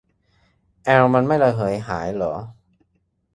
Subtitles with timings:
[0.83, 2.33] แอลมันไม่ระเหยหายเหรอ